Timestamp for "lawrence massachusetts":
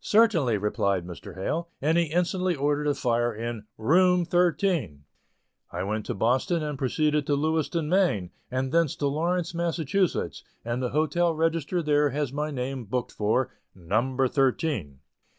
9.06-10.42